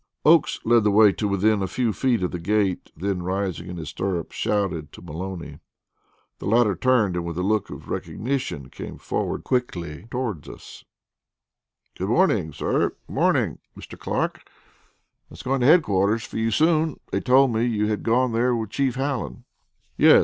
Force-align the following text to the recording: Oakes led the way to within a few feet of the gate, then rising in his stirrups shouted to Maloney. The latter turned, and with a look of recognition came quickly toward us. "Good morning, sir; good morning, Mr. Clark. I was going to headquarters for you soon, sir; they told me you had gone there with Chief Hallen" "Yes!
Oakes 0.25 0.59
led 0.65 0.83
the 0.83 0.89
way 0.89 1.11
to 1.11 1.27
within 1.27 1.61
a 1.61 1.67
few 1.67 1.93
feet 1.93 2.23
of 2.23 2.31
the 2.31 2.39
gate, 2.39 2.91
then 2.97 3.21
rising 3.21 3.69
in 3.69 3.77
his 3.77 3.89
stirrups 3.89 4.35
shouted 4.35 4.91
to 4.93 5.01
Maloney. 5.03 5.59
The 6.39 6.47
latter 6.47 6.75
turned, 6.75 7.15
and 7.15 7.23
with 7.23 7.37
a 7.37 7.43
look 7.43 7.69
of 7.69 7.87
recognition 7.87 8.71
came 8.71 8.97
quickly 8.97 10.07
toward 10.09 10.49
us. 10.49 10.83
"Good 11.95 12.09
morning, 12.09 12.51
sir; 12.51 12.95
good 13.05 13.13
morning, 13.13 13.59
Mr. 13.77 13.95
Clark. 13.95 14.41
I 14.49 15.29
was 15.29 15.43
going 15.43 15.59
to 15.61 15.67
headquarters 15.67 16.23
for 16.23 16.37
you 16.39 16.49
soon, 16.49 16.95
sir; 16.95 16.99
they 17.11 17.19
told 17.21 17.53
me 17.53 17.63
you 17.63 17.85
had 17.85 18.01
gone 18.01 18.31
there 18.31 18.55
with 18.55 18.71
Chief 18.71 18.95
Hallen" 18.95 19.43
"Yes! 19.97 20.19